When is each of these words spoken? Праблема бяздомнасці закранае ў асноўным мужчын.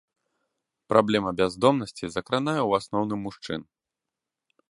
Праблема 0.93 1.33
бяздомнасці 1.41 2.05
закранае 2.15 2.57
ў 2.67 2.71
асноўным 2.81 3.19
мужчын. 3.29 3.61